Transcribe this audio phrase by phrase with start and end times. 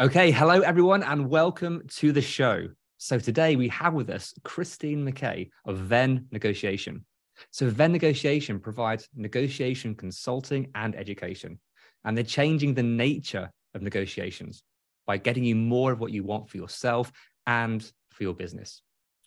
[0.00, 2.68] Okay, hello everyone, and welcome to the show.
[2.96, 7.04] So today we have with us Christine McKay of Venn Negotiation.
[7.50, 11.60] So Venn Negotiation provides negotiation consulting and education,
[12.02, 14.62] and they're changing the nature of negotiations
[15.06, 17.12] by getting you more of what you want for yourself
[17.46, 18.80] and for your business.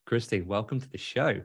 [0.08, 1.42] Christine, welcome to the show.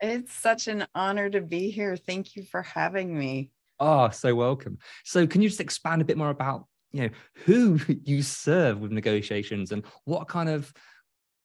[0.00, 1.96] It's such an honor to be here.
[1.96, 3.50] Thank you for having me.
[3.78, 4.78] Oh, so welcome.
[5.04, 7.10] So can you just expand a bit more about you know
[7.44, 10.72] who you serve with negotiations and what kind of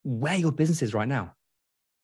[0.03, 1.33] where your business is right now?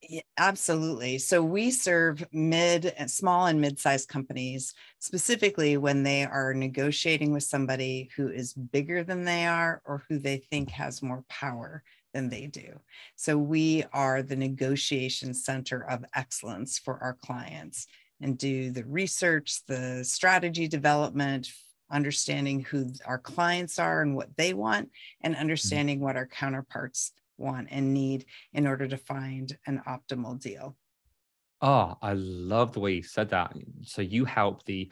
[0.07, 1.17] Yeah, absolutely.
[1.19, 7.43] So we serve mid and small and mid-sized companies specifically when they are negotiating with
[7.43, 11.81] somebody who is bigger than they are or who they think has more power
[12.13, 12.79] than they do.
[13.15, 17.87] So we are the negotiation center of excellence for our clients
[18.21, 21.49] and do the research, the strategy development,
[21.91, 24.89] understanding who our clients are and what they want
[25.21, 25.41] and mm-hmm.
[25.41, 30.75] understanding what our counterparts want and need in order to find an optimal deal.
[31.61, 33.53] Oh, I love the way you said that.
[33.83, 34.91] So you help the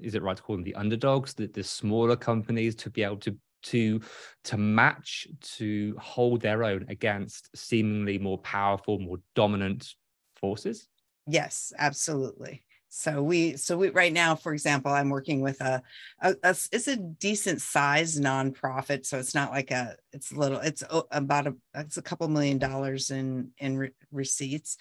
[0.00, 3.16] is it right to call them the underdogs, the, the smaller companies to be able
[3.16, 4.00] to to
[4.44, 9.94] to match to hold their own against seemingly more powerful, more dominant
[10.36, 10.88] forces?
[11.26, 12.62] Yes, absolutely.
[12.96, 15.82] So we so we right now, for example, I'm working with a,
[16.22, 19.04] a, a it's a decent sized nonprofit.
[19.04, 22.58] So it's not like a it's a little it's about a it's a couple million
[22.58, 24.76] dollars in in re- receipts,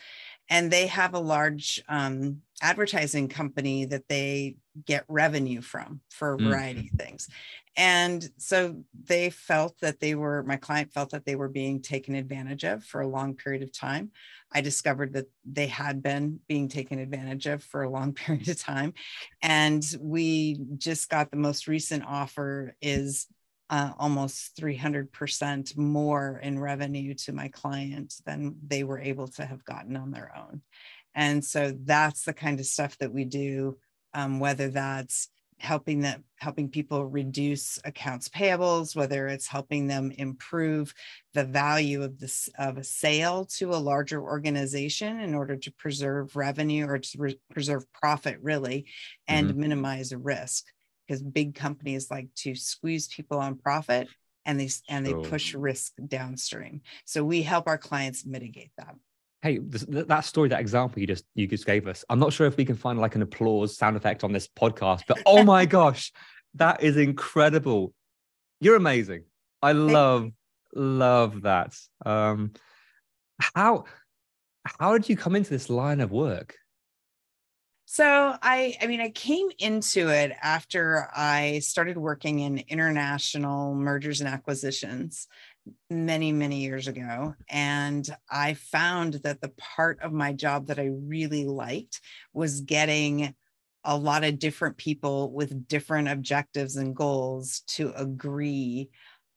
[0.47, 6.37] and they have a large um, advertising company that they get revenue from for a
[6.37, 7.27] variety of things.
[7.75, 12.13] And so they felt that they were, my client felt that they were being taken
[12.13, 14.11] advantage of for a long period of time.
[14.51, 18.59] I discovered that they had been being taken advantage of for a long period of
[18.59, 18.93] time.
[19.41, 23.27] And we just got the most recent offer is
[23.69, 29.65] uh, almost 300% more in revenue to my client than they were able to have
[29.65, 30.61] gotten on their own.
[31.15, 33.77] And so that's the kind of stuff that we do,
[34.13, 35.29] um, whether that's
[35.59, 40.93] helping them helping people reduce accounts payables whether it's helping them improve
[41.33, 46.35] the value of this of a sale to a larger organization in order to preserve
[46.35, 48.85] revenue or to re- preserve profit really
[49.27, 49.55] and Mhm.
[49.55, 50.65] minimize risk.
[51.07, 54.07] Because big companies like to squeeze people on profit
[54.45, 56.81] and they and they push risk downstream.
[57.05, 58.95] So we help our clients mitigate that
[59.43, 62.05] Hey, this, that story, that example you just you just gave us.
[62.09, 65.01] I'm not sure if we can find like an applause sound effect on this podcast,
[65.05, 66.13] but oh my gosh,
[66.55, 67.93] that is incredible.
[68.61, 69.25] You're amazing.
[69.61, 70.31] I love
[70.73, 71.75] love that.
[72.05, 72.53] Um,
[73.37, 73.83] how
[74.63, 76.55] how did you come into this line of work?
[77.93, 84.19] So I I mean I came into it after I started working in international mergers
[84.19, 85.27] and acquisitions
[85.91, 90.85] many many years ago and I found that the part of my job that I
[90.87, 92.01] really liked
[92.33, 93.35] was getting
[93.83, 98.89] a lot of different people with different objectives and goals to agree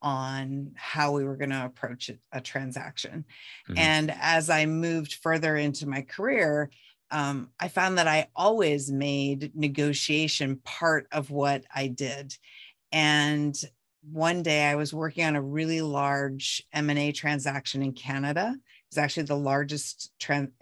[0.02, 3.24] on how we were going to approach a, transaction.
[3.68, 3.76] Mhm.
[3.78, 6.70] And as I moved further into my career,
[7.10, 12.34] um, I found that I always made negotiation part of what I did.
[12.92, 13.56] And
[14.10, 18.54] one day I was working on a really large M&A transaction in Canada.
[18.54, 20.12] It was actually the largest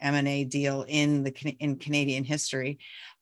[0.00, 2.78] M&A deal in the in Canadian history.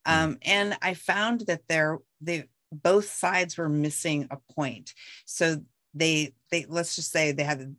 [0.06, 4.94] Um, and I found that there they both sides were missing a point.
[5.26, 5.62] So
[5.94, 7.76] they they let's just say they had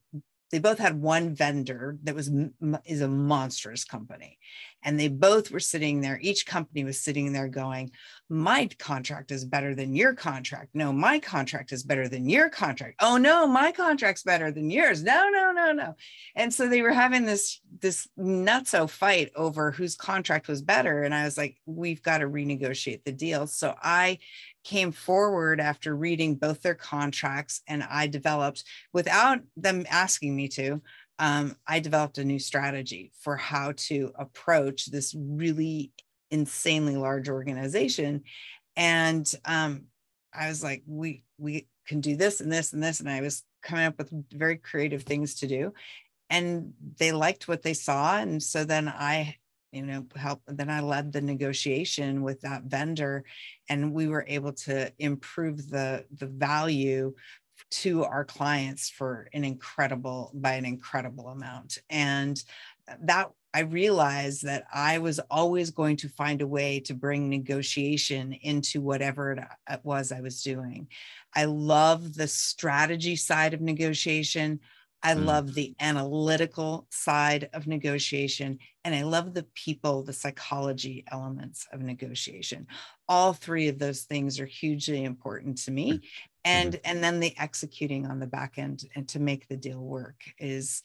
[0.52, 2.30] they both had one vendor that was
[2.86, 4.38] is a monstrous company
[4.84, 6.20] and they both were sitting there.
[6.22, 7.92] Each company was sitting there going
[8.34, 10.70] my contract is better than your contract.
[10.74, 12.96] No my contract is better than your contract.
[13.00, 15.04] Oh no my contract's better than yours.
[15.04, 15.96] No no no no.
[16.36, 21.04] And so they were having this this nutso fight over whose contract was better.
[21.04, 23.46] And i was like we've got to renegotiate the deal.
[23.46, 24.18] So i
[24.64, 28.64] came forward after reading both their contracts and I developed,
[28.94, 30.82] without them asking me to,
[31.20, 35.92] um, I developed a new strategy for how to approach this really
[36.32, 38.24] insanely large organization.
[38.76, 39.86] And um,
[40.34, 43.00] I was like, we we can do this and this and this.
[43.00, 45.74] And I was coming up with very creative things to do.
[46.30, 48.18] And they liked what they saw.
[48.18, 49.38] And so then I
[49.74, 53.26] you know help then i led the negotiation with that vendor
[53.70, 57.12] and we were able to improve the the value
[57.72, 62.44] to our clients for an incredible by an incredible amount and
[63.02, 68.34] that I realized that I was always going to find a way to bring negotiation
[68.34, 69.34] into whatever
[69.70, 70.88] it was I was doing.
[71.36, 74.60] I love the strategy side of negotiation.
[75.04, 75.26] I mm.
[75.26, 81.82] love the analytical side of negotiation and I love the people, the psychology elements of
[81.82, 82.66] negotiation.
[83.08, 86.02] All three of those things are hugely important to me.
[86.46, 86.52] Mm.
[86.52, 86.82] And mm-hmm.
[86.86, 90.82] and then the executing on the back end and to make the deal work is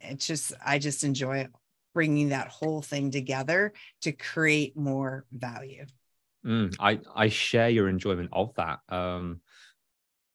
[0.00, 1.48] it's just I just enjoy
[1.92, 3.72] bringing that whole thing together
[4.02, 5.86] to create more value.
[6.44, 8.80] Mm, I I share your enjoyment of that.
[8.88, 9.40] Um,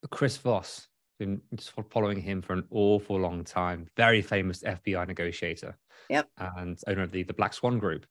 [0.09, 0.87] Chris Voss,
[1.19, 1.41] been
[1.89, 3.87] following him for an awful long time.
[3.95, 5.77] Very famous FBI negotiator.
[6.09, 6.27] Yep.
[6.37, 8.05] And owner of the, the Black Swan Group.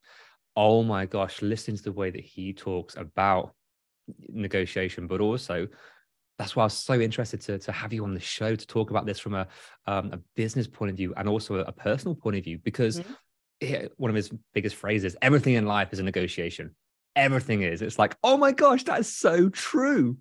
[0.55, 3.55] Oh my gosh, listening to the way that he talks about
[4.29, 5.67] negotiation, but also
[6.39, 8.91] that's why I was so interested to, to have you on the show to talk
[8.91, 9.49] about this from a,
[9.87, 13.01] um, a business point of view and also a, a personal point of view, because
[13.61, 13.87] mm-hmm.
[13.97, 16.75] one of his biggest phrases, everything in life is a negotiation.
[17.17, 17.83] Everything is.
[17.83, 20.19] It's like, oh my gosh, that's so true.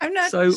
[0.00, 0.52] I'm not so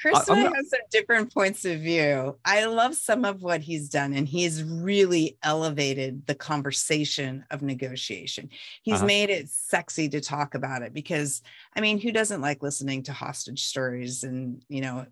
[0.00, 2.36] Chris and I, have some different points of view.
[2.44, 8.50] I love some of what he's done, and he's really elevated the conversation of negotiation.
[8.82, 9.06] He's uh-huh.
[9.06, 11.42] made it sexy to talk about it because,
[11.76, 15.06] I mean, who doesn't like listening to hostage stories and, you know,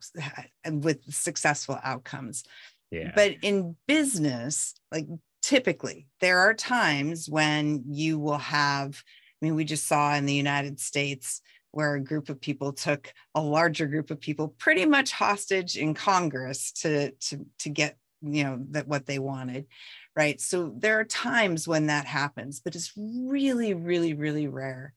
[0.70, 2.44] with successful outcomes?
[2.90, 3.12] Yeah.
[3.14, 5.06] But in business, like
[5.43, 9.02] typically, there are times when you will have,
[9.40, 11.40] I mean, we just saw in the United States
[11.72, 15.94] where a group of people took a larger group of people pretty much hostage in
[15.94, 19.66] Congress to to to get you know that what they wanted
[20.14, 20.42] right?
[20.42, 24.94] So there are times when that happens but it's really really really rare.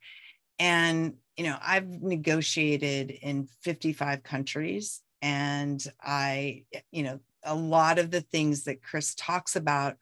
[0.59, 8.11] And you know i've negotiated in 55 countries and i you know a lot of
[8.11, 9.97] the things that chris talks about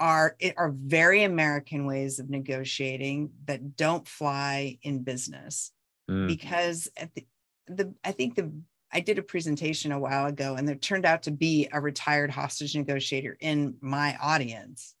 [0.00, 5.72] are are very american ways of negotiating that don't fly in business
[6.12, 6.28] mm.
[6.28, 7.26] because at the,
[7.66, 8.52] the I think the
[8.92, 12.30] I did a presentation a while ago and there turned out to be a retired
[12.30, 14.94] hostage negotiator in my audience.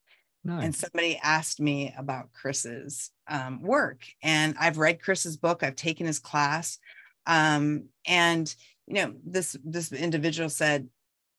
[0.44, 0.64] Nice.
[0.64, 4.04] And somebody asked me about Chris's um, work.
[4.22, 6.78] And I've read Chris's book, I've taken his class.
[7.26, 8.52] Um, and
[8.86, 10.88] you know, this this individual said,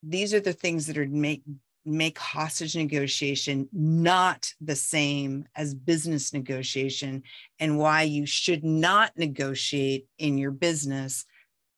[0.01, 1.43] these are the things that are make
[1.85, 7.23] make hostage negotiation not the same as business negotiation
[7.59, 11.25] and why you should not negotiate in your business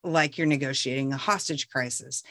[0.03, 2.23] like you're negotiating a hostage crisis.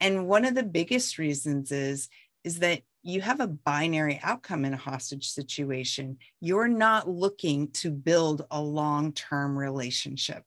[0.00, 2.08] And one of the biggest reasons is
[2.42, 6.18] is that you have a binary outcome in a hostage situation.
[6.40, 10.44] You're not looking to build a long-term relationship.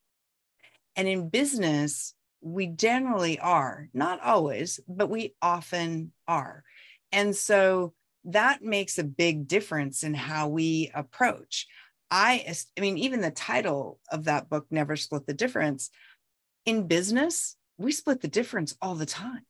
[0.96, 6.64] And in business, we generally are, not always, but we often are.
[7.12, 7.94] And so
[8.26, 11.68] that makes a big difference in how we approach.
[12.12, 15.90] I, I mean, even the title of that book, Never Split the Difference,
[16.66, 19.46] in business, we split the difference all the time.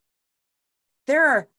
[1.08, 1.50] There are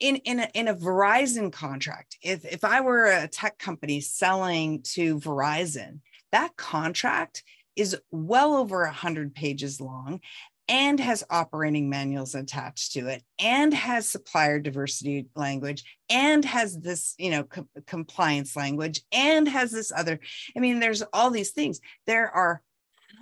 [0.00, 4.82] in in a, in a Verizon contract, if if I were a tech company selling
[4.94, 6.00] to Verizon,
[6.32, 7.44] that contract
[7.76, 10.20] is well over 100 pages long
[10.66, 17.14] and has operating manuals attached to it and has supplier diversity language and has this
[17.18, 20.18] you know co- compliance language and has this other
[20.56, 21.80] i mean there's all these things.
[22.06, 22.62] There are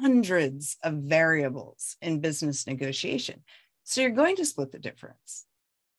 [0.00, 3.42] hundreds of variables in business negotiation.
[3.85, 5.47] So you're going to split the difference.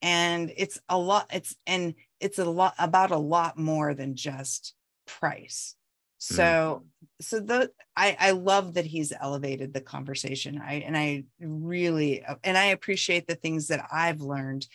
[0.02, 4.74] And it's a lot it's and it's a lot about a lot more than just
[5.06, 5.74] price.
[6.24, 7.22] So, mm.
[7.22, 10.58] so the I I love that he's elevated the conversation.
[10.58, 14.66] I and I really and I appreciate the things that I've learned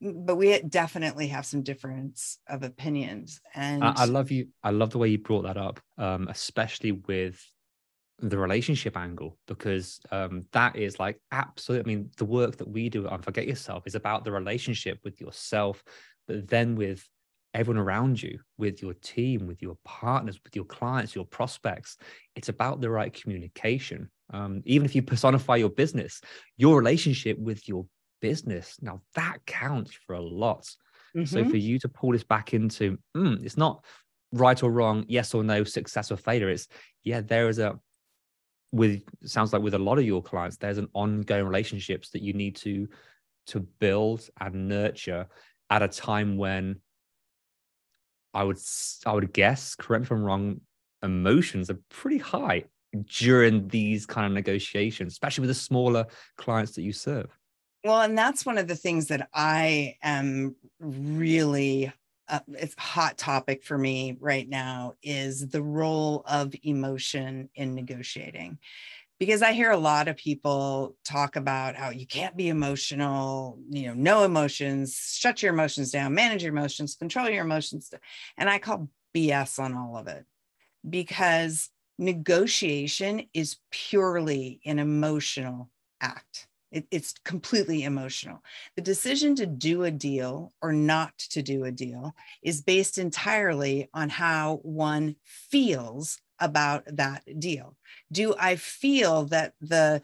[0.00, 4.90] but we definitely have some difference of opinions and I, I love you i love
[4.90, 7.40] the way you brought that up um, especially with
[8.18, 12.88] the relationship angle because um, that is like absolutely i mean the work that we
[12.88, 15.82] do Unforget yourself is about the relationship with yourself
[16.26, 17.08] but then with
[17.54, 21.96] everyone around you with your team with your partners with your clients your prospects
[22.34, 26.20] it's about the right communication um, even if you personify your business
[26.56, 27.86] your relationship with your
[28.20, 30.64] business now that counts for a lot
[31.16, 31.24] mm-hmm.
[31.24, 33.84] so for you to pull this back into mm, it's not
[34.32, 36.66] right or wrong yes or no success or failure it's
[37.04, 37.78] yeah there is a
[38.72, 42.32] with sounds like with a lot of your clients there's an ongoing relationships that you
[42.32, 42.88] need to
[43.46, 45.28] to build and nurture
[45.70, 46.76] at a time when
[48.34, 48.58] i would
[49.06, 50.60] i would guess correct me if i'm wrong
[51.02, 52.64] emotions are pretty high
[53.18, 57.26] during these kind of negotiations especially with the smaller clients that you serve.
[57.82, 61.92] Well and that's one of the things that i am really
[62.28, 68.58] uh, it's hot topic for me right now is the role of emotion in negotiating
[69.18, 73.86] because i hear a lot of people talk about how you can't be emotional you
[73.86, 77.92] know no emotions shut your emotions down manage your emotions control your emotions
[78.36, 80.24] and i call bs on all of it
[80.88, 88.42] because negotiation is purely an emotional act it, it's completely emotional.
[88.74, 93.88] The decision to do a deal or not to do a deal is based entirely
[93.94, 97.76] on how one feels about that deal.
[98.10, 100.02] Do I feel that the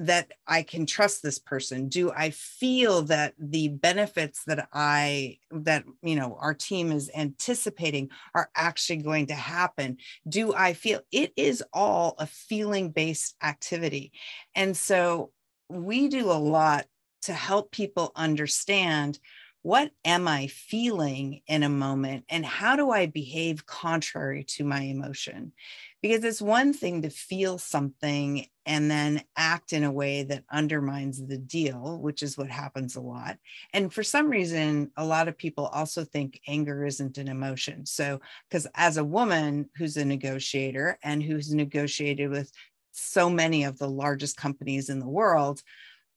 [0.00, 1.88] that I can trust this person?
[1.88, 8.10] Do I feel that the benefits that I that you know our team is anticipating
[8.34, 9.98] are actually going to happen?
[10.28, 14.12] Do I feel it is all a feeling based activity?
[14.54, 15.32] And so
[15.68, 16.86] we do a lot
[17.22, 19.18] to help people understand
[19.62, 24.82] what am I feeling in a moment and how do I behave contrary to my
[24.82, 25.52] emotion?
[26.00, 31.26] Because it's one thing to feel something and then act in a way that undermines
[31.26, 33.38] the deal, which is what happens a lot.
[33.72, 37.84] And for some reason, a lot of people also think anger isn't an emotion.
[37.84, 42.52] So, because as a woman who's a negotiator and who's negotiated with
[42.92, 45.62] so many of the largest companies in the world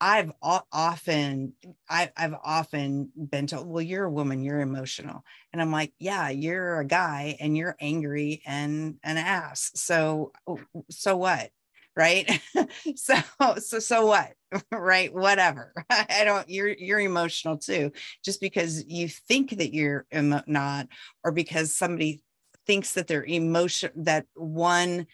[0.03, 1.53] I've often
[1.87, 5.23] I, have often been told, well, you're a woman, you're emotional.
[5.53, 9.71] And I'm like, yeah, you're a guy and you're angry and an ass.
[9.75, 10.31] So
[10.89, 11.51] so what?
[11.95, 12.41] Right.
[12.95, 13.15] so
[13.59, 14.33] so so what?
[14.71, 15.13] right.
[15.13, 15.73] Whatever.
[15.89, 17.91] I don't you're you're emotional too.
[18.25, 20.87] Just because you think that you're emo- not,
[21.23, 22.23] or because somebody
[22.65, 25.05] thinks that they're emotion that one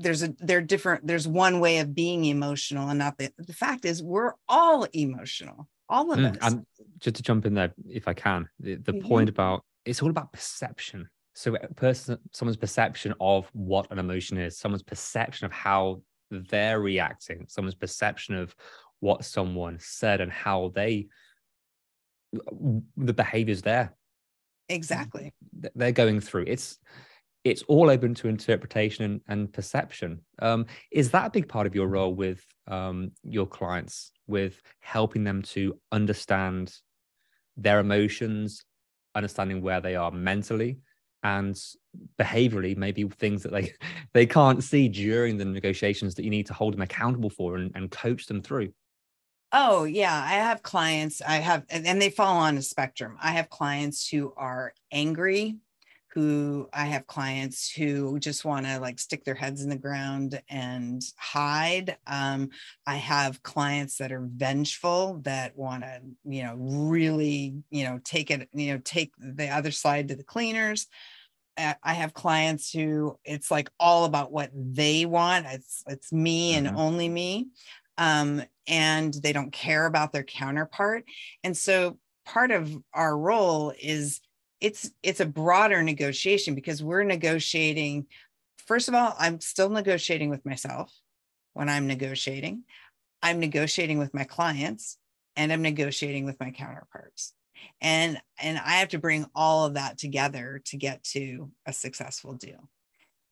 [0.00, 3.84] there's a they're different there's one way of being emotional and not the the fact
[3.84, 6.52] is we're all emotional all of mm, us.
[6.52, 6.66] and
[6.98, 9.08] just to jump in there if i can the, the mm-hmm.
[9.08, 11.08] point about it's all about perception.
[11.34, 16.80] So a person someone's perception of what an emotion is someone's perception of how they're
[16.80, 18.54] reacting someone's perception of
[19.00, 21.08] what someone said and how they
[22.96, 23.94] the behaviors there.
[24.68, 25.32] Exactly.
[25.74, 26.44] They're going through.
[26.46, 26.78] It's
[27.44, 30.20] it's all open to interpretation and, and perception.
[30.40, 35.24] Um, is that a big part of your role with um, your clients, with helping
[35.24, 36.74] them to understand
[37.56, 38.64] their emotions,
[39.14, 40.78] understanding where they are mentally
[41.22, 41.58] and
[42.18, 43.72] behaviorally, maybe things that they
[44.14, 47.72] they can't see during the negotiations that you need to hold them accountable for and,
[47.74, 48.72] and coach them through?
[49.52, 50.14] Oh, yeah.
[50.14, 53.16] I have clients, I have, and they fall on a spectrum.
[53.20, 55.56] I have clients who are angry
[56.12, 60.42] who I have clients who just want to like stick their heads in the ground
[60.48, 61.96] and hide.
[62.06, 62.50] Um,
[62.86, 68.30] I have clients that are vengeful that want to, you know, really, you know, take
[68.30, 70.88] it, you know, take the other side to the cleaners.
[71.56, 75.46] I have clients who it's like all about what they want.
[75.46, 76.78] It's it's me and mm-hmm.
[76.78, 77.48] only me.
[77.98, 81.04] Um, and they don't care about their counterpart.
[81.44, 84.20] And so part of our role is
[84.60, 88.06] it's it's a broader negotiation because we're negotiating
[88.66, 90.92] first of all i'm still negotiating with myself
[91.52, 92.64] when i'm negotiating.
[93.22, 94.96] I'm negotiating with my clients
[95.36, 97.34] and i'm negotiating with my counterparts.
[97.80, 102.34] And and i have to bring all of that together to get to a successful
[102.34, 102.68] deal.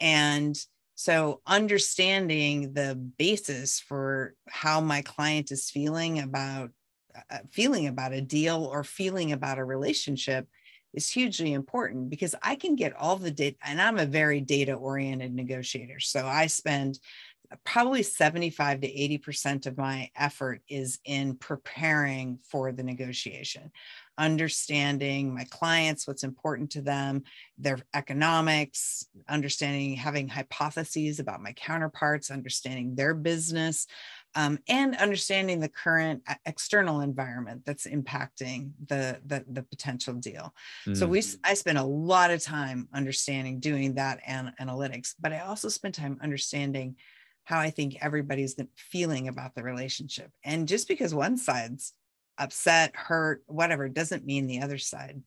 [0.00, 0.58] And
[0.94, 6.70] so understanding the basis for how my client is feeling about
[7.30, 10.48] uh, feeling about a deal or feeling about a relationship
[10.94, 14.74] is hugely important because I can get all the data, and I'm a very data
[14.74, 16.00] oriented negotiator.
[16.00, 16.98] So I spend
[17.64, 23.70] probably 75 to 80% of my effort is in preparing for the negotiation,
[24.18, 27.22] understanding my clients, what's important to them,
[27.56, 33.86] their economics, understanding, having hypotheses about my counterparts, understanding their business,
[34.34, 40.54] um, and understanding the current uh, external environment that's impacting the, the, the potential deal.
[40.86, 40.96] Mm.
[40.96, 45.40] So we, I spent a lot of time understanding doing that and analytics, but I
[45.40, 46.96] also spent time understanding
[47.44, 50.30] how I think everybody's feeling about the relationship.
[50.44, 51.94] And just because one side's
[52.36, 55.22] upset, hurt, whatever, doesn't mean the other side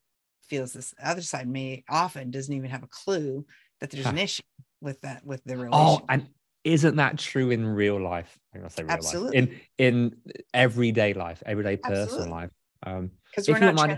[0.47, 0.93] feels this.
[0.99, 3.45] The other side may often doesn't even have a clue
[3.79, 4.43] that there's an issue
[4.81, 6.03] with that with the relationship.
[6.03, 6.27] Oh, and
[6.63, 8.37] isn't that true in real life?
[8.53, 9.41] I say real Absolutely.
[9.41, 9.49] life.
[9.49, 10.15] In in
[10.53, 12.31] everyday life, everyday personal Absolutely.
[12.31, 12.49] life.
[12.83, 13.97] Um, because we're not mind,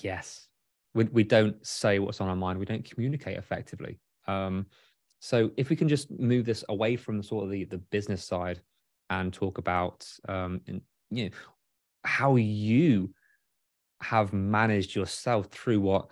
[0.00, 0.48] Yes,
[0.94, 2.58] we we don't say what's on our mind.
[2.58, 3.98] We don't communicate effectively.
[4.26, 4.66] Um,
[5.20, 8.60] so if we can just move this away from sort of the, the business side
[9.10, 11.30] and talk about um, in, you know,
[12.04, 13.14] how you
[14.00, 16.08] have managed yourself through what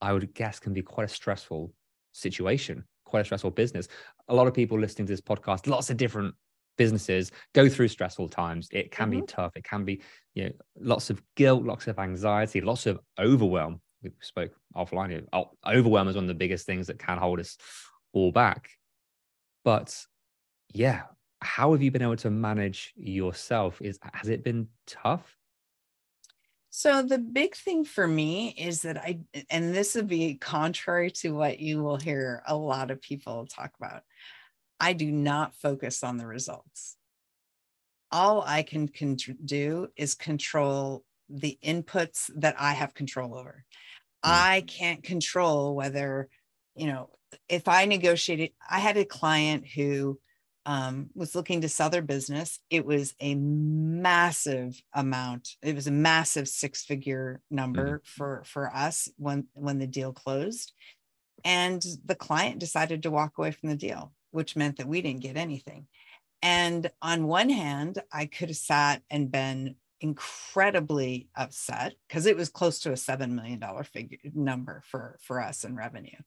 [0.00, 1.72] I would guess can be quite a stressful
[2.12, 3.88] situation, quite a stressful business.
[4.28, 6.34] A lot of people listening to this podcast, lots of different
[6.76, 8.68] businesses go through stressful times.
[8.72, 9.20] It can mm-hmm.
[9.20, 9.56] be tough.
[9.56, 10.02] It can be,
[10.34, 13.80] you know, lots of guilt, lots of anxiety, lots of overwhelm.
[14.02, 15.10] We spoke offline.
[15.10, 15.22] Here.
[15.66, 17.56] Overwhelm is one of the biggest things that can hold us
[18.12, 18.70] all back.
[19.64, 19.96] But
[20.72, 21.02] yeah,
[21.40, 23.80] how have you been able to manage yourself?
[23.80, 25.36] Is has it been tough?
[26.78, 31.30] So the big thing for me is that I and this would be contrary to
[31.30, 34.02] what you will hear a lot of people talk about.
[34.78, 36.98] I do not focus on the results.
[38.12, 43.64] All I can con- do is control the inputs that I have control over.
[44.22, 44.30] Mm.
[44.30, 46.28] I can't control whether,
[46.74, 47.08] you know,
[47.48, 50.20] if I negotiated, I had a client who
[50.66, 52.58] um, was looking to sell their business.
[52.68, 55.50] It was a massive amount.
[55.62, 58.04] It was a massive six figure number mm-hmm.
[58.04, 60.72] for for us when when the deal closed,
[61.44, 65.22] and the client decided to walk away from the deal, which meant that we didn't
[65.22, 65.86] get anything.
[66.42, 72.50] And on one hand, I could have sat and been incredibly upset because it was
[72.50, 76.18] close to a seven million dollar figure number for for us in revenue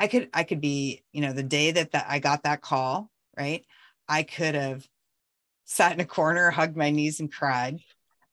[0.00, 3.10] I could I could be, you know, the day that, that I got that call,
[3.36, 3.64] right?
[4.08, 4.86] I could have
[5.64, 7.80] sat in a corner, hugged my knees and cried.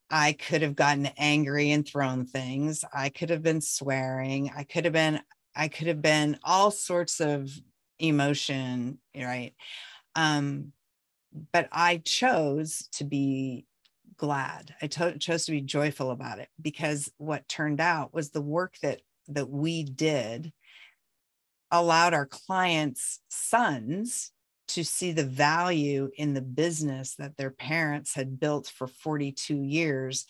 [0.10, 2.84] I could have gotten angry and thrown things.
[2.94, 4.52] I could have been swearing.
[4.56, 5.20] I could have been
[5.56, 7.50] I could have been all sorts of
[8.00, 9.54] emotion, right?
[10.16, 10.72] Um,
[11.52, 13.66] but I chose to be
[14.18, 14.74] glad.
[14.82, 18.76] I to- chose to be joyful about it because what turned out was the work
[18.82, 20.54] that that we did
[21.70, 24.32] allowed our clients' sons
[24.70, 30.26] to see the value in the business that their parents had built for 42 years.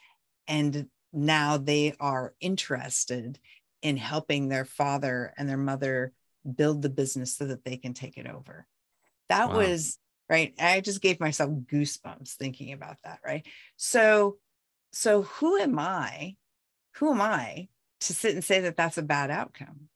[0.47, 3.39] And now they are interested
[3.81, 6.13] in helping their father and their mother
[6.55, 8.67] build the business so that they can take it over.
[9.29, 9.57] That wow.
[9.57, 9.97] was
[10.29, 10.53] right.
[10.59, 13.19] I just gave myself goosebumps thinking about that.
[13.25, 13.45] Right.
[13.75, 14.37] So,
[14.93, 16.35] so who am I?
[16.95, 17.67] Who am I
[18.01, 19.89] to sit and say that that's a bad outcome?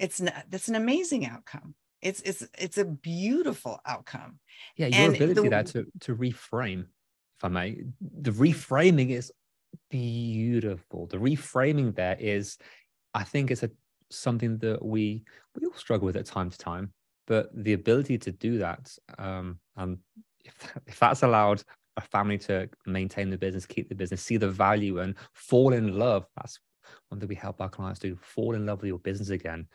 [0.00, 4.38] it's not that's an amazing outcome it's it's it's a beautiful outcome.
[4.76, 6.86] Yeah your and ability the, there to to reframe
[7.38, 9.32] if i may the reframing is
[9.88, 11.06] beautiful.
[11.06, 12.58] The reframing there is
[13.14, 13.70] i think it's a
[14.10, 16.92] something that we we all struggle with at time to time
[17.26, 19.98] but the ability to do that um and
[20.44, 21.62] if, if that's allowed
[21.96, 25.98] a family to maintain the business keep the business see the value and fall in
[25.98, 26.58] love that's
[27.08, 29.66] one thing we help our clients do fall in love with your business again.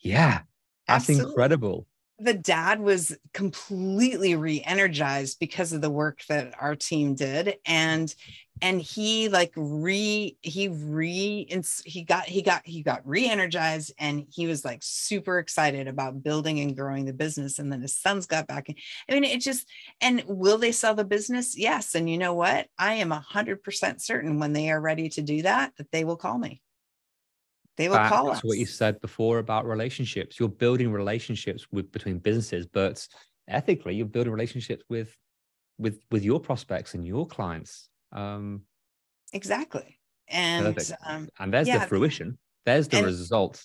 [0.00, 0.40] Yeah,
[0.86, 1.32] that's Absolutely.
[1.32, 1.86] incredible.
[2.18, 8.14] The dad was completely re-energized because of the work that our team did and
[8.62, 11.46] and he like re he re
[11.84, 16.60] he got he got he got re-energized and he was like super excited about building
[16.60, 18.66] and growing the business and then his sons got back
[19.10, 19.68] i mean it just
[20.00, 21.56] and will they sell the business?
[21.56, 22.68] Yes and you know what?
[22.78, 26.04] I am a hundred percent certain when they are ready to do that that they
[26.04, 26.62] will call me
[27.76, 28.42] they will call us.
[28.42, 33.06] What you said before about relationships, you're building relationships with between businesses, but
[33.48, 35.16] ethically, you're building relationships with
[35.78, 37.88] with with your prospects and your clients.
[38.12, 38.62] Um,
[39.32, 42.38] exactly, and um, and there's yeah, the fruition.
[42.64, 43.64] There's the and, result.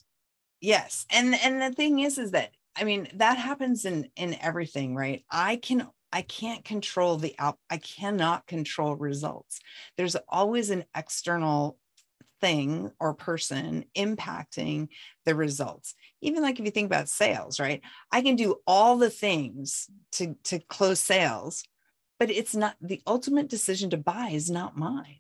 [0.60, 4.96] Yes, and and the thing is, is that I mean that happens in in everything,
[4.96, 5.24] right?
[5.32, 7.58] I can I can't control the out.
[7.70, 9.60] I cannot control results.
[9.98, 11.78] There's always an external
[12.42, 14.90] thing or person impacting
[15.26, 15.96] the results.
[16.22, 17.82] Even like if you think about sales right?
[18.12, 21.64] I can do all the things to to close sales
[22.20, 25.20] but it's not the ultimate decision to buy is not mine.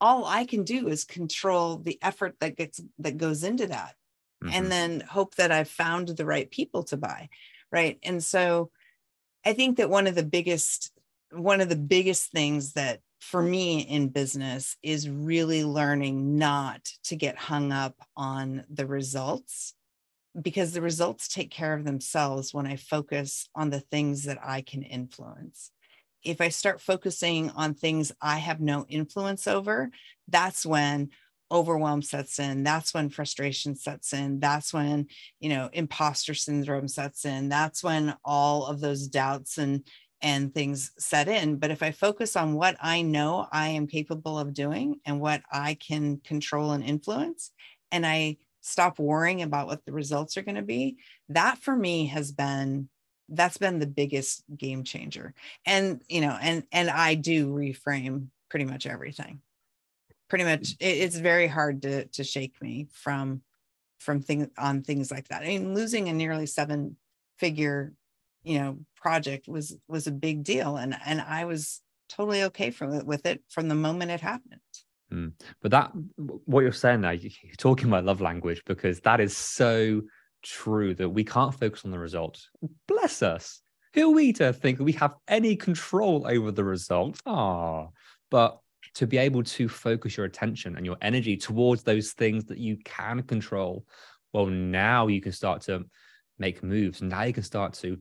[0.00, 3.94] All i can do is control the effort that gets that goes into that
[4.42, 4.54] mm-hmm.
[4.54, 7.28] and then hope that i've found the right people to buy
[7.70, 7.98] right?
[8.02, 8.70] And so
[9.44, 10.92] i think that one of the biggest
[11.30, 17.16] one of the biggest things that for me in business is really learning not to
[17.16, 19.74] get hung up on the results
[20.40, 24.60] because the results take care of themselves when I focus on the things that I
[24.60, 25.72] can influence.
[26.22, 29.90] If I start focusing on things I have no influence over,
[30.28, 31.10] that's when
[31.50, 35.06] overwhelm sets in that's when frustration sets in that's when
[35.40, 39.82] you know imposter syndrome sets in that's when all of those doubts and
[40.20, 41.56] and things set in.
[41.56, 45.42] But if I focus on what I know I am capable of doing and what
[45.52, 47.52] I can control and influence,
[47.92, 52.06] and I stop worrying about what the results are going to be, that for me
[52.06, 52.88] has been
[53.30, 55.34] that's been the biggest game changer.
[55.66, 59.40] And you know, and and I do reframe pretty much everything.
[60.28, 63.42] Pretty much, it, it's very hard to to shake me from
[63.98, 65.42] from things on things like that.
[65.42, 66.96] I mean, losing a nearly seven
[67.38, 67.92] figure
[68.42, 72.92] you know project was was a big deal and and i was totally okay from
[72.94, 74.60] it with it from the moment it happened.
[75.12, 75.32] Mm.
[75.62, 75.90] but that
[76.44, 80.02] what you're saying there you're talking my love language because that is so
[80.42, 82.48] true that we can't focus on the results
[82.86, 83.60] bless us.
[83.94, 87.18] Who are we to think we have any control over the result?
[87.26, 87.88] Ah.
[88.30, 88.60] But
[88.94, 92.76] to be able to focus your attention and your energy towards those things that you
[92.84, 93.84] can control
[94.32, 95.84] well now you can start to
[96.38, 97.02] make moves.
[97.02, 97.98] Now you can start to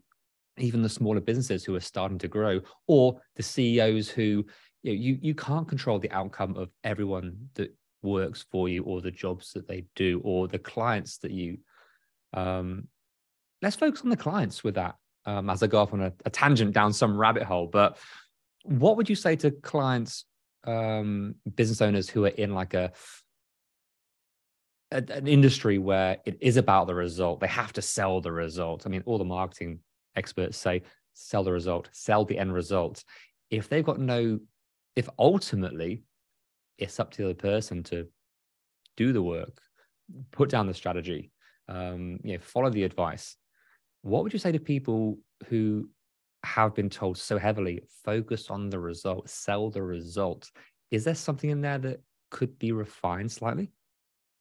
[0.58, 4.46] even the smaller businesses who are starting to grow, or the CEOs who
[4.84, 9.02] you, know, you, you can't control the outcome of everyone that works for you, or
[9.02, 11.58] the jobs that they do, or the clients that you.
[12.34, 12.88] Um,
[13.62, 14.96] let's focus on the clients with that.
[15.26, 17.98] Um, as I go off on a, a, tangent down some rabbit hole, but
[18.64, 20.24] what would you say to clients,
[20.66, 22.94] um, business owners who are in like a
[24.92, 27.40] an industry where it is about the result.
[27.40, 28.84] They have to sell the result.
[28.86, 29.80] I mean, all the marketing
[30.18, 30.82] experts say
[31.14, 33.04] sell the result, sell the end result.
[33.50, 34.40] If they've got no,
[34.96, 36.04] if ultimately
[36.78, 38.08] it's up to the other person to
[38.98, 39.60] do the work,
[40.32, 41.32] put down the strategy,
[41.70, 43.36] um, you know, follow the advice.
[44.02, 45.90] What would you say to people who
[46.44, 50.52] have been told so heavily, focus on the result, sell the result?
[50.92, 52.02] Is there something in there that
[52.32, 53.72] could be refined slightly?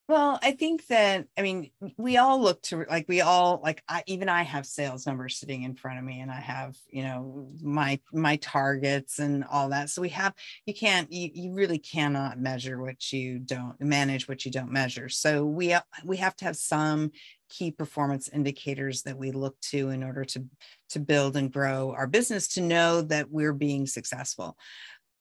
[0.08, 4.04] Well, I think that I mean we all look to like we all like I
[4.06, 7.48] even I have sales numbers sitting in front of me and I have you know
[7.60, 9.90] my my targets and all that.
[9.90, 10.32] So we have
[10.64, 15.08] you can't you, you really cannot measure what you don't manage what you don't measure.
[15.08, 17.10] So we uh, we have to have some
[17.48, 20.44] key performance indicators that we look to in order to
[20.90, 24.56] to build and grow our business to know that we're being successful.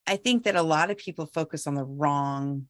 [0.06, 2.68] I think that a lot of people focus on the wrong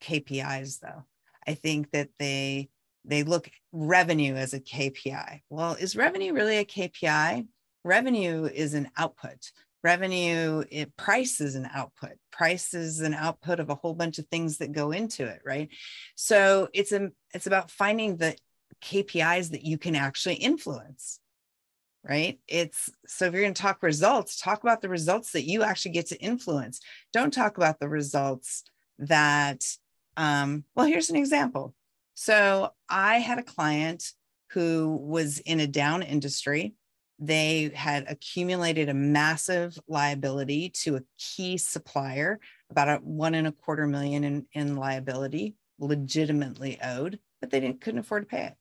[0.00, 1.04] KPIs though.
[1.48, 2.68] I think that they
[3.06, 5.40] they look revenue as a KPI.
[5.48, 7.46] Well, is revenue really a KPI?
[7.84, 9.50] Revenue is an output.
[9.82, 12.12] Revenue, it, price is an output.
[12.30, 15.70] Price is an output of a whole bunch of things that go into it, right?
[16.16, 18.36] So it's a it's about finding the
[18.82, 21.20] KPIs that you can actually influence
[22.08, 22.38] right?
[22.46, 25.92] It's so if you're going to talk results, talk about the results that you actually
[25.92, 26.80] get to influence.
[27.12, 28.62] Don't talk about the results
[29.00, 29.64] that
[30.18, 31.74] um, well, here's an example.
[32.14, 34.12] So I had a client
[34.50, 36.74] who was in a down industry.
[37.20, 43.52] They had accumulated a massive liability to a key supplier, about a one and a
[43.52, 48.54] quarter million in, in liability, legitimately owed, but they didn't couldn't afford to pay it.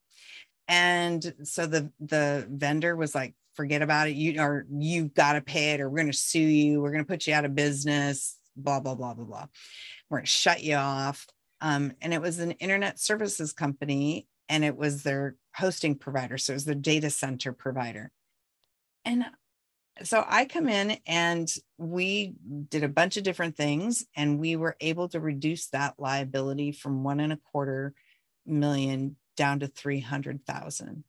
[0.67, 4.15] And so the the vendor was like, forget about it.
[4.15, 6.81] You or you got to pay it, or we're going to sue you.
[6.81, 8.37] We're going to put you out of business.
[8.55, 9.45] Blah blah blah blah blah.
[10.09, 11.25] We're going to shut you off.
[11.61, 16.37] Um, and it was an internet services company and it was their hosting provider.
[16.37, 18.11] So it was their data center provider.
[19.05, 19.25] And
[20.03, 22.33] so I come in and we
[22.69, 27.03] did a bunch of different things and we were able to reduce that liability from
[27.03, 27.93] one and a quarter
[28.45, 31.03] million down to 300,000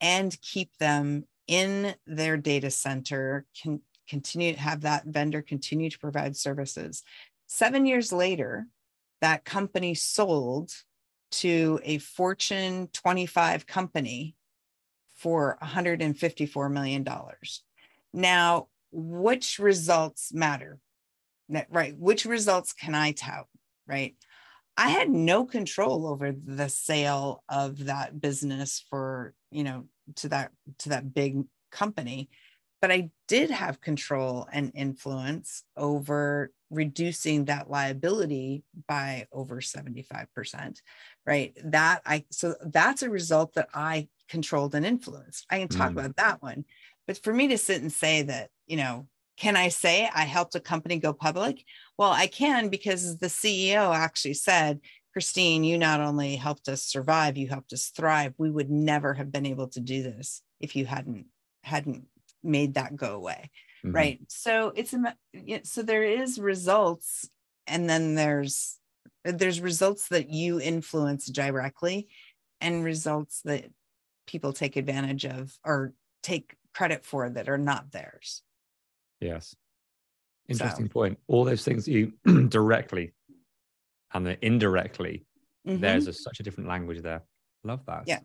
[0.00, 5.98] and keep them in their data center, can continue to have that vendor continue to
[5.98, 7.02] provide services.
[7.46, 8.66] Seven years later,
[9.20, 10.70] that company sold
[11.30, 14.36] to a Fortune 25 company
[15.16, 17.06] for $154 million.
[18.12, 20.78] Now, which results matter?
[21.70, 21.96] Right?
[21.98, 23.46] Which results can I tout?
[23.86, 24.16] Right?
[24.76, 30.52] I had no control over the sale of that business for, you know, to that
[30.78, 32.30] to that big company,
[32.80, 40.80] but I did have control and influence over reducing that liability by over 75%,
[41.26, 41.56] right?
[41.64, 45.46] That I so that's a result that I controlled and influenced.
[45.50, 45.98] I can talk mm.
[45.98, 46.64] about that one.
[47.06, 50.54] But for me to sit and say that, you know, can I say I helped
[50.56, 51.64] a company go public?
[51.96, 54.80] Well, I can because the CEO actually said,
[55.12, 58.34] Christine, you not only helped us survive, you helped us thrive.
[58.36, 61.26] We would never have been able to do this if you hadn't
[61.64, 62.04] hadn't
[62.42, 63.50] made that go away.
[63.84, 63.94] Mm-hmm.
[63.94, 64.20] Right.
[64.28, 64.94] So it's
[65.64, 67.28] so there is results
[67.66, 68.78] and then there's
[69.24, 72.08] there's results that you influence directly
[72.60, 73.66] and results that
[74.26, 78.42] people take advantage of or take credit for that are not theirs.
[79.20, 79.54] Yes.
[80.48, 80.92] Interesting so.
[80.92, 81.18] point.
[81.26, 82.12] All those things you
[82.48, 83.12] directly
[84.12, 85.26] and the indirectly,
[85.66, 85.80] mm-hmm.
[85.80, 87.22] there's a, such a different language there.
[87.64, 88.04] Love that.
[88.06, 88.20] Yeah.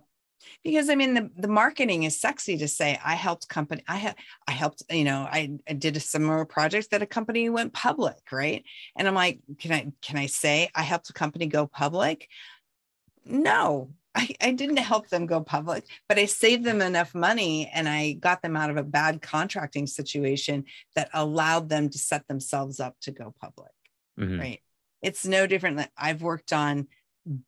[0.63, 4.15] Because I mean the, the marketing is sexy to say I helped company I have
[4.47, 8.31] I helped you know I, I did a similar project that a company went public
[8.31, 8.63] right
[8.95, 12.29] and I'm like can I can I say I helped a company go public
[13.25, 17.89] no I, I didn't help them go public, but I saved them enough money and
[17.89, 22.79] I got them out of a bad contracting situation that allowed them to set themselves
[22.79, 23.71] up to go public.
[24.19, 24.39] Mm-hmm.
[24.39, 24.59] Right.
[25.01, 26.87] It's no different that I've worked on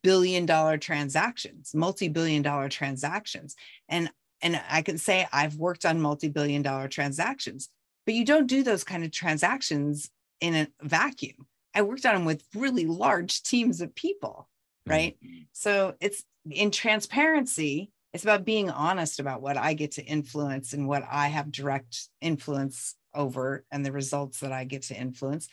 [0.02, 3.54] billion dollar transactions, multi-billion dollar transactions.
[3.88, 4.10] And
[4.42, 7.70] and I can say I've worked on multi-billion dollar transactions,
[8.04, 10.10] but you don't do those kind of transactions
[10.40, 11.46] in a vacuum.
[11.74, 14.48] I worked on them with really large teams of people,
[14.86, 15.16] right?
[15.24, 15.42] Mm-hmm.
[15.52, 20.86] So it's in transparency, it's about being honest about what I get to influence and
[20.86, 25.48] what I have direct influence over and the results that I get to influence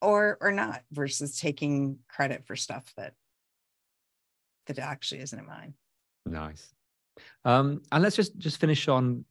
[0.00, 3.14] or or not versus taking credit for stuff that
[4.66, 5.74] that actually isn't mine.
[6.24, 6.72] Nice.
[7.44, 9.24] Um, and let's just just finish on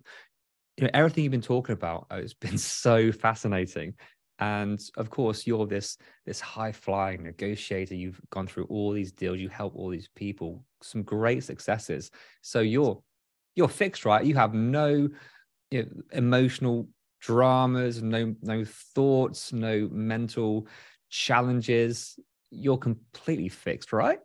[0.78, 2.08] you know everything you've been talking about.
[2.12, 3.94] Uh, it's been so fascinating.
[4.38, 7.96] And of course you're this this high flying negotiator.
[7.96, 9.40] You've gone through all these deals.
[9.40, 10.64] You help all these people.
[10.82, 12.12] Some great successes.
[12.42, 13.02] So you're
[13.56, 14.26] you're fixed right?
[14.26, 15.10] You have no
[15.72, 16.90] you know, emotional
[17.22, 20.68] dramas no no thoughts no mental
[21.10, 22.20] challenges.
[22.52, 24.20] You're completely fixed right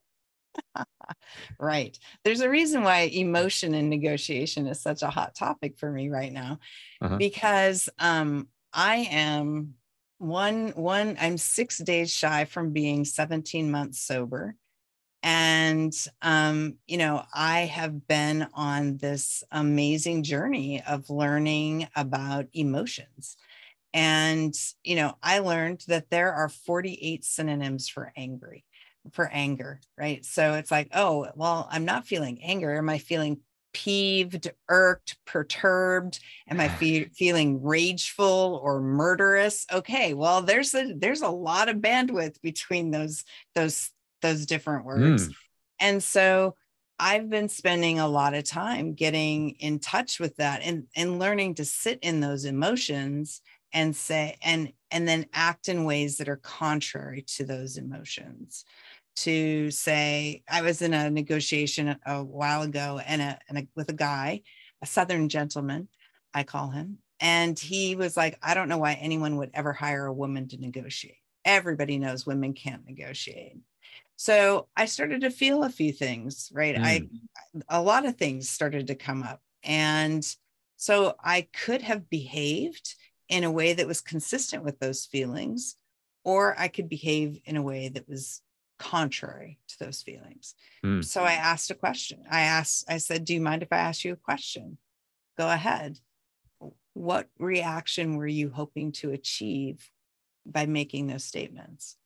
[1.59, 1.99] right.
[2.25, 6.33] There's a reason why emotion and negotiation is such a hot topic for me right
[6.33, 6.59] now
[7.01, 7.17] uh-huh.
[7.17, 9.75] because um i am
[10.19, 14.55] one one i'm six days shy from being 17 months sober.
[15.23, 23.37] And um, you know i have been on this amazing journey of learning about emotions.
[23.93, 28.65] And you know i learned that there are 48 synonyms for angry
[29.13, 33.41] for anger right so it's like oh well i'm not feeling anger am i feeling
[33.73, 36.21] peeved, irked, perturbed?
[36.49, 39.67] Am I fe- feeling rageful or murderous?
[39.73, 43.91] Okay, well, there's a there's a lot of bandwidth between those those
[44.23, 45.35] those different words, mm.
[45.79, 46.55] and so
[46.99, 51.55] I've been spending a lot of time getting in touch with that and and learning
[51.57, 53.41] to sit in those emotions
[53.73, 58.65] and say and and then act in ways that are contrary to those emotions
[59.21, 63.89] to say I was in a negotiation a while ago and a, and a, with
[63.89, 64.43] a guy,
[64.83, 65.89] a Southern gentleman,
[66.33, 70.07] I call him, and he was like, I don't know why anyone would ever hire
[70.07, 71.19] a woman to negotiate.
[71.45, 73.57] Everybody knows women can't negotiate.
[74.17, 76.77] So I started to feel a few things, right?
[76.77, 76.85] Mm.
[76.85, 77.09] I
[77.69, 79.41] a lot of things started to come up.
[79.63, 80.27] And
[80.77, 82.95] so I could have behaved
[83.29, 85.77] in a way that was consistent with those feelings,
[86.25, 88.43] or I could behave in a way that was
[88.81, 90.55] contrary to those feelings.
[90.85, 91.05] Mm.
[91.05, 92.25] So I asked a question.
[92.31, 94.79] I asked, I said, Do you mind if I ask you a question?
[95.39, 95.99] Go ahead.
[96.95, 99.89] What reaction were you hoping to achieve
[100.47, 101.97] by making those statements?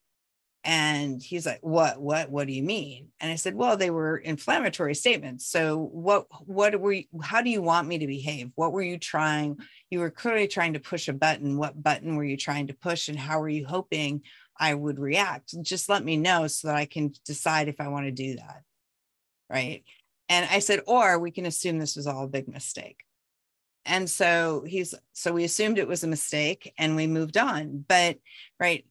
[0.64, 3.08] And he's like, What, what, what do you mean?
[3.20, 5.46] And I said, Well, they were inflammatory statements.
[5.46, 8.50] So what, what were you, how do you want me to behave?
[8.56, 9.58] What were you trying?
[9.90, 11.56] You were clearly trying to push a button.
[11.56, 13.08] What button were you trying to push?
[13.08, 14.22] And how were you hoping
[14.58, 15.54] I would react.
[15.62, 18.62] Just let me know so that I can decide if I want to do that.
[19.50, 19.84] Right.
[20.28, 23.00] And I said, or we can assume this was all a big mistake.
[23.84, 27.84] And so he's, so we assumed it was a mistake and we moved on.
[27.86, 28.18] But,
[28.58, 28.86] right,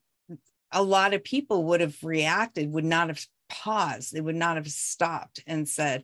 [0.72, 4.70] a lot of people would have reacted, would not have paused, they would not have
[4.70, 6.04] stopped and said,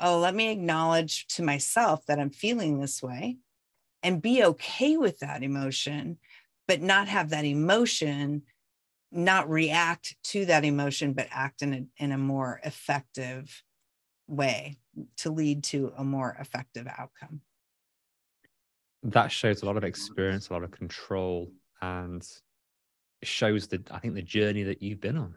[0.00, 3.36] oh, let me acknowledge to myself that I'm feeling this way
[4.02, 6.18] and be okay with that emotion,
[6.66, 8.42] but not have that emotion
[9.12, 13.62] not react to that emotion, but act in a, in a more effective
[14.26, 14.78] way
[15.18, 17.40] to lead to a more effective outcome.
[19.04, 22.26] That shows a lot of experience, a lot of control, and
[23.22, 25.34] shows the I think the journey that you've been on.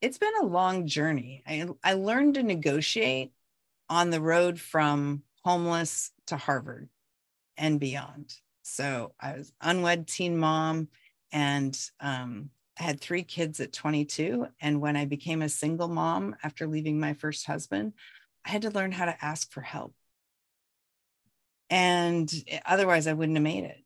[0.00, 1.42] It's been a long journey.
[1.46, 3.32] I, I learned to negotiate
[3.88, 6.88] on the road from homeless to Harvard
[7.56, 8.34] and beyond.
[8.62, 10.88] So I was unwed teen mom
[11.32, 14.46] and um, I had three kids at 22.
[14.60, 17.94] And when I became a single mom after leaving my first husband,
[18.44, 19.94] I had to learn how to ask for help.
[21.70, 23.82] And eh, otherwise, I wouldn't have made it.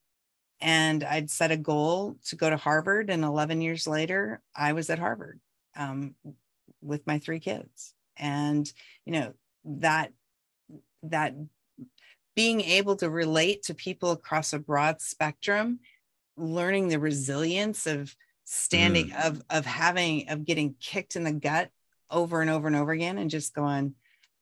[0.61, 3.09] And I'd set a goal to go to Harvard.
[3.09, 5.41] And 11 years later, I was at Harvard
[5.77, 6.15] um,
[6.83, 7.95] with my three kids.
[8.17, 8.71] And,
[9.07, 9.33] you know,
[9.65, 10.13] that,
[11.05, 11.35] that
[12.37, 15.81] being able to relate to people across a broad spectrum
[16.41, 19.27] learning the resilience of standing mm.
[19.27, 21.71] of of having of getting kicked in the gut
[22.11, 23.95] over and over and over again and just going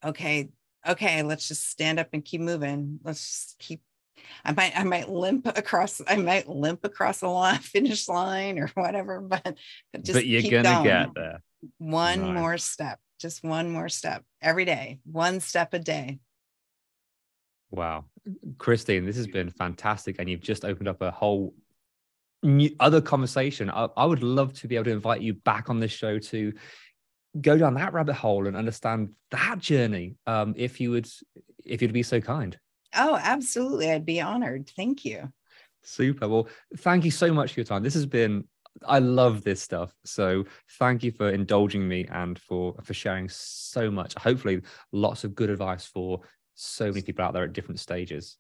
[0.05, 0.49] okay
[0.89, 3.83] okay let's just stand up and keep moving let's keep
[4.45, 8.69] I might I might limp across I might limp across the line, finish line or
[8.75, 9.57] whatever, but,
[9.93, 10.85] but just but you're gonna going.
[10.85, 11.43] get there.
[11.79, 12.35] One nice.
[12.35, 16.19] more step, just one more step every day, one step a day.
[17.71, 18.07] Wow.
[18.59, 20.17] Christine, this has been fantastic.
[20.19, 21.55] And you've just opened up a whole
[22.43, 23.71] new, other conversation.
[23.71, 26.53] I, I would love to be able to invite you back on this show to
[27.41, 30.17] go down that rabbit hole and understand that journey.
[30.27, 31.09] Um, if you would,
[31.65, 32.59] if you'd be so kind.
[32.97, 33.91] Oh, absolutely.
[33.91, 34.71] I'd be honored.
[34.75, 35.33] Thank you.
[35.83, 36.29] Super.
[36.29, 36.49] Well,
[36.79, 37.83] thank you so much for your time.
[37.83, 38.45] This has been
[38.87, 39.93] I love this stuff.
[40.05, 40.45] So
[40.79, 44.15] thank you for indulging me and for for sharing so much.
[44.15, 46.21] Hopefully, lots of good advice for
[46.55, 48.37] so many people out there at different stages.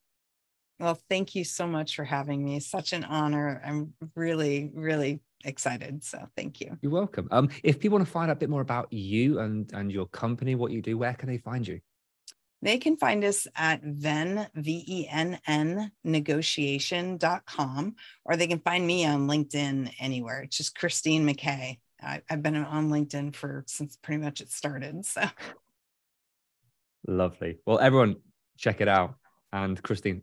[0.78, 2.60] Well, thank you so much for having me.
[2.60, 3.60] Such an honor.
[3.64, 6.04] I'm really, really excited.
[6.04, 6.78] So thank you.
[6.82, 7.28] You're welcome.
[7.30, 10.06] Um, if people want to find out a bit more about you and and your
[10.06, 11.80] company, what you do, where can they find you?
[12.60, 19.94] They can find us at Venn, V-E-N-N negotiation.com, or they can find me on LinkedIn
[20.00, 20.42] anywhere.
[20.42, 21.78] It's just Christine McKay.
[22.02, 25.04] I, have been on LinkedIn for since pretty much it started.
[25.06, 25.22] So
[27.06, 27.58] lovely.
[27.64, 28.16] Well, everyone
[28.56, 29.14] check it out.
[29.52, 30.22] And Christine,